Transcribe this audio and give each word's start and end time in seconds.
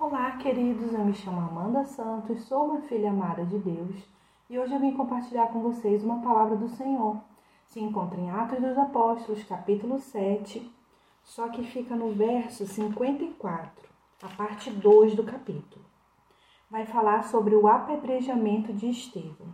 Olá, 0.00 0.30
queridos. 0.38 0.94
Eu 0.94 1.04
me 1.04 1.12
chamo 1.12 1.42
Amanda 1.42 1.84
Santos, 1.84 2.44
sou 2.44 2.70
uma 2.70 2.80
filha 2.80 3.10
amada 3.10 3.44
de 3.44 3.58
Deus 3.58 3.94
e 4.48 4.58
hoje 4.58 4.72
eu 4.72 4.80
vim 4.80 4.96
compartilhar 4.96 5.48
com 5.48 5.60
vocês 5.60 6.02
uma 6.02 6.22
palavra 6.22 6.56
do 6.56 6.70
Senhor. 6.70 7.18
Se 7.66 7.80
encontra 7.80 8.18
em 8.18 8.30
Atos 8.30 8.60
dos 8.60 8.78
Apóstolos, 8.78 9.44
capítulo 9.44 9.98
7, 9.98 10.72
só 11.22 11.50
que 11.50 11.62
fica 11.64 11.94
no 11.94 12.14
verso 12.14 12.66
54, 12.66 13.70
a 14.22 14.28
parte 14.28 14.70
2 14.70 15.16
do 15.16 15.22
capítulo. 15.22 15.84
Vai 16.70 16.86
falar 16.86 17.24
sobre 17.24 17.54
o 17.54 17.68
apedrejamento 17.68 18.72
de 18.72 18.88
Estevão. 18.88 19.48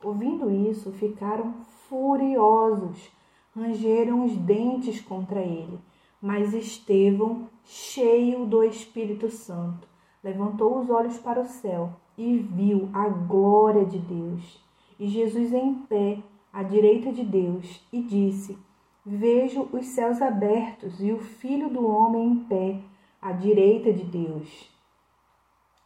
Ouvindo 0.00 0.48
isso, 0.48 0.92
ficaram 0.92 1.54
furiosos, 1.88 3.10
rangeram 3.52 4.24
os 4.24 4.36
dentes 4.36 5.00
contra 5.00 5.40
ele 5.40 5.80
mas 6.22 6.54
Estevão, 6.54 7.48
cheio 7.64 8.46
do 8.46 8.62
Espírito 8.62 9.28
Santo, 9.28 9.88
levantou 10.22 10.78
os 10.78 10.88
olhos 10.88 11.18
para 11.18 11.40
o 11.40 11.46
céu 11.46 11.94
e 12.16 12.36
viu 12.36 12.88
a 12.94 13.08
glória 13.08 13.84
de 13.84 13.98
Deus. 13.98 14.62
E 15.00 15.08
Jesus 15.08 15.52
em 15.52 15.74
pé, 15.74 16.22
à 16.52 16.62
direita 16.62 17.12
de 17.12 17.24
Deus, 17.24 17.84
e 17.92 18.00
disse: 18.00 18.56
Vejo 19.04 19.68
os 19.72 19.86
céus 19.86 20.22
abertos 20.22 21.02
e 21.02 21.10
o 21.10 21.18
Filho 21.18 21.68
do 21.68 21.84
Homem 21.84 22.28
em 22.28 22.36
pé, 22.44 22.80
à 23.20 23.32
direita 23.32 23.92
de 23.92 24.04
Deus. 24.04 24.70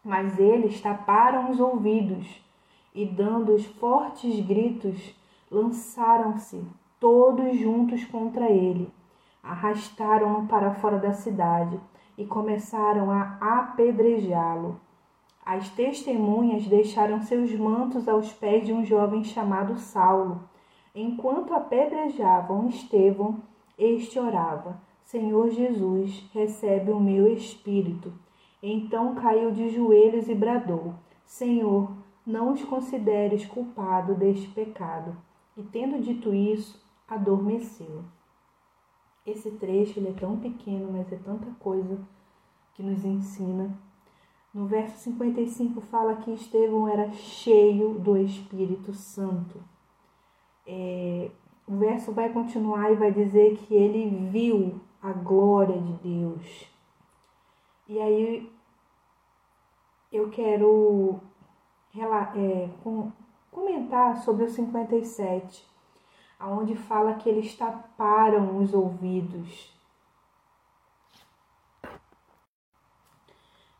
Mas 0.04 0.38
eles 0.38 0.82
taparam 0.82 1.50
os 1.50 1.58
ouvidos 1.58 2.26
e, 2.94 3.06
dando 3.06 3.54
os 3.54 3.64
fortes 3.64 4.38
gritos, 4.44 5.14
lançaram-se 5.50 6.62
todos 7.00 7.58
juntos 7.58 8.04
contra 8.04 8.50
ele 8.50 8.92
arrastaram-no 9.46 10.46
para 10.46 10.74
fora 10.74 10.98
da 10.98 11.12
cidade 11.12 11.80
e 12.18 12.24
começaram 12.24 13.10
a 13.10 13.38
apedrejá-lo. 13.40 14.80
As 15.44 15.68
testemunhas 15.70 16.66
deixaram 16.66 17.20
seus 17.20 17.52
mantos 17.52 18.08
aos 18.08 18.32
pés 18.32 18.66
de 18.66 18.72
um 18.72 18.84
jovem 18.84 19.22
chamado 19.22 19.78
Saulo. 19.78 20.40
Enquanto 20.94 21.54
apedrejavam 21.54 22.68
Estevão, 22.68 23.40
este 23.78 24.18
orava: 24.18 24.80
Senhor 25.04 25.50
Jesus, 25.50 26.28
recebe 26.32 26.90
o 26.90 26.98
meu 26.98 27.32
espírito. 27.32 28.12
Então 28.60 29.14
caiu 29.14 29.52
de 29.52 29.68
joelhos 29.68 30.28
e 30.28 30.34
bradou: 30.34 30.94
Senhor, 31.24 31.92
não 32.26 32.52
os 32.52 32.64
consideres 32.64 33.46
culpado 33.46 34.14
deste 34.14 34.48
pecado. 34.48 35.16
E 35.56 35.62
tendo 35.62 36.02
dito 36.02 36.34
isso, 36.34 36.84
adormeceu. 37.06 38.02
Esse 39.26 39.50
trecho 39.50 39.98
ele 39.98 40.10
é 40.10 40.12
tão 40.12 40.38
pequeno, 40.38 40.92
mas 40.92 41.12
é 41.12 41.16
tanta 41.16 41.50
coisa 41.58 41.98
que 42.74 42.82
nos 42.82 43.04
ensina. 43.04 43.76
No 44.54 44.66
verso 44.66 44.98
55 44.98 45.80
fala 45.80 46.16
que 46.16 46.30
Estevão 46.30 46.88
era 46.88 47.10
cheio 47.12 47.98
do 47.98 48.16
Espírito 48.16 48.94
Santo. 48.94 49.60
É, 50.64 51.30
o 51.66 51.76
verso 51.76 52.12
vai 52.12 52.32
continuar 52.32 52.92
e 52.92 52.96
vai 52.96 53.10
dizer 53.10 53.56
que 53.56 53.74
ele 53.74 54.28
viu 54.30 54.80
a 55.02 55.12
glória 55.12 55.80
de 55.80 55.92
Deus. 55.94 56.70
E 57.88 58.00
aí 58.00 58.50
eu 60.12 60.30
quero 60.30 61.20
é, 62.34 62.68
comentar 63.50 64.18
sobre 64.18 64.44
o 64.44 64.48
57 64.48 65.75
aonde 66.38 66.76
fala 66.76 67.14
que 67.14 67.28
eles 67.28 67.56
taparam 67.56 68.58
os 68.58 68.72
ouvidos. 68.74 69.74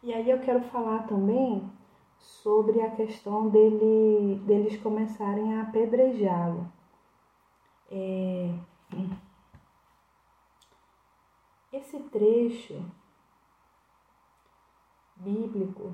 E 0.02 0.12
aí 0.12 0.30
eu 0.30 0.40
quero 0.40 0.62
falar 0.64 1.06
também 1.06 1.70
sobre 2.18 2.80
a 2.80 2.90
questão 2.90 3.48
dele, 3.48 4.40
deles 4.46 4.80
começarem 4.80 5.58
a 5.58 5.62
apedrejá-lo. 5.62 6.70
É... 7.90 8.55
Esse 11.72 11.98
trecho 12.05 12.83
bíblico 15.16 15.92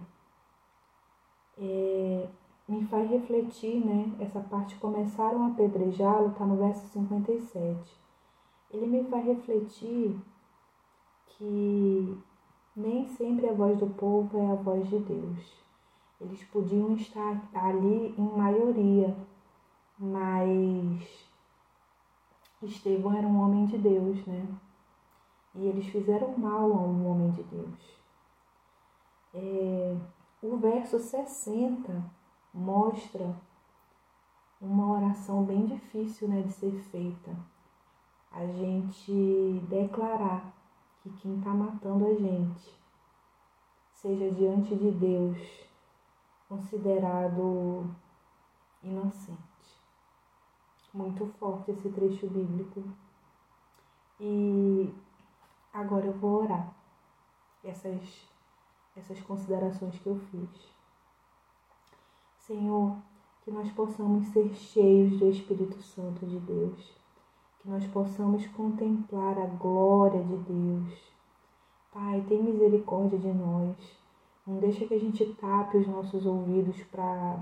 é, 1.58 2.28
me 2.68 2.86
faz 2.86 3.10
refletir, 3.10 3.84
né? 3.84 4.12
Essa 4.20 4.40
parte 4.40 4.76
começaram 4.76 5.44
a 5.44 5.48
apedrejá-lo, 5.48 6.28
está 6.28 6.44
no 6.46 6.56
verso 6.56 6.86
57. 6.88 8.00
Ele 8.70 8.86
me 8.86 9.04
faz 9.04 9.24
refletir 9.24 10.16
que 11.26 12.18
nem 12.74 13.06
sempre 13.08 13.48
a 13.48 13.52
voz 13.52 13.78
do 13.78 13.88
povo 13.88 14.38
é 14.38 14.52
a 14.52 14.54
voz 14.54 14.88
de 14.88 14.98
Deus. 14.98 15.62
Eles 16.20 16.42
podiam 16.44 16.94
estar 16.94 17.42
ali 17.52 18.14
em 18.16 18.36
maioria, 18.36 19.16
mas 19.98 21.26
Estevão 22.62 23.12
era 23.12 23.26
um 23.26 23.40
homem 23.40 23.66
de 23.66 23.76
Deus, 23.76 24.24
né? 24.24 24.46
E 25.54 25.66
eles 25.66 25.86
fizeram 25.86 26.36
mal 26.38 26.72
a 26.72 26.80
um 26.80 27.10
homem 27.10 27.30
de 27.32 27.42
Deus. 27.42 28.02
É, 29.34 29.96
o 30.42 30.56
verso 30.56 30.98
60 30.98 32.21
mostra 32.52 33.34
uma 34.60 34.92
oração 34.92 35.44
bem 35.44 35.66
difícil 35.66 36.28
né, 36.28 36.42
de 36.42 36.52
ser 36.52 36.72
feita. 36.90 37.34
A 38.30 38.46
gente 38.46 39.60
declarar 39.68 40.52
que 41.02 41.10
quem 41.10 41.38
está 41.38 41.50
matando 41.50 42.06
a 42.06 42.14
gente 42.14 42.72
seja 43.92 44.30
diante 44.30 44.74
de 44.74 44.90
Deus 44.90 45.38
considerado 46.48 47.86
inocente. 48.82 49.40
Muito 50.92 51.26
forte 51.38 51.70
esse 51.70 51.88
trecho 51.90 52.28
bíblico. 52.28 52.84
E 54.20 54.92
agora 55.72 56.06
eu 56.06 56.12
vou 56.12 56.42
orar 56.42 56.74
essas, 57.64 58.28
essas 58.96 59.20
considerações 59.22 59.98
que 59.98 60.06
eu 60.06 60.18
fiz. 60.30 60.72
Senhor, 62.46 62.96
que 63.44 63.52
nós 63.52 63.70
possamos 63.70 64.26
ser 64.28 64.52
cheios 64.52 65.16
do 65.16 65.30
Espírito 65.30 65.80
Santo 65.80 66.26
de 66.26 66.40
Deus, 66.40 66.92
que 67.60 67.68
nós 67.68 67.86
possamos 67.86 68.44
contemplar 68.48 69.38
a 69.38 69.46
glória 69.46 70.20
de 70.24 70.36
Deus. 70.38 71.12
Pai, 71.92 72.24
tem 72.28 72.42
misericórdia 72.42 73.16
de 73.16 73.32
nós. 73.32 73.76
Não 74.44 74.56
deixa 74.58 74.84
que 74.86 74.94
a 74.94 74.98
gente 74.98 75.24
tape 75.34 75.76
os 75.76 75.86
nossos 75.86 76.26
ouvidos 76.26 76.82
para 76.90 77.38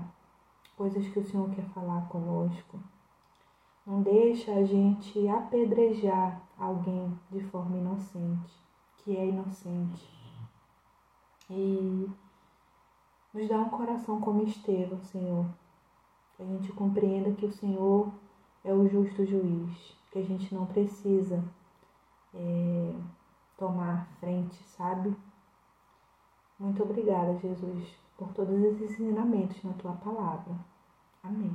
coisas 0.77 1.07
que 1.07 1.17
o 1.17 1.25
Senhor 1.25 1.49
quer 1.49 1.65
falar 1.69 2.07
conosco. 2.07 2.79
Não 3.87 4.03
deixa 4.03 4.53
a 4.53 4.63
gente 4.63 5.27
apedrejar 5.27 6.43
alguém 6.59 7.11
de 7.31 7.43
forma 7.45 7.75
inocente, 7.75 8.53
que 8.97 9.17
é 9.17 9.29
inocente. 9.29 10.07
E 11.49 12.07
nos 13.33 13.47
dá 13.47 13.57
um 13.57 13.69
coração 13.69 14.19
como 14.19 14.43
Estevão, 14.43 15.01
Senhor. 15.03 15.45
Que 16.35 16.43
a 16.43 16.45
gente 16.45 16.71
compreenda 16.73 17.31
que 17.33 17.45
o 17.45 17.51
Senhor 17.51 18.11
é 18.63 18.73
o 18.73 18.87
justo 18.87 19.25
juiz. 19.25 19.95
Que 20.11 20.19
a 20.19 20.23
gente 20.23 20.53
não 20.53 20.65
precisa 20.65 21.43
é, 22.33 22.93
tomar 23.57 24.07
frente, 24.19 24.61
sabe? 24.63 25.15
Muito 26.59 26.83
obrigada, 26.83 27.37
Jesus, 27.37 27.97
por 28.17 28.33
todos 28.33 28.59
esses 28.63 28.91
ensinamentos 28.91 29.63
na 29.63 29.73
tua 29.73 29.93
palavra. 29.93 30.53
Amém. 31.23 31.51